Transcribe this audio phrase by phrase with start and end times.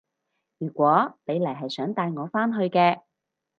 [0.57, 3.03] 如果你嚟係想帶我返去嘅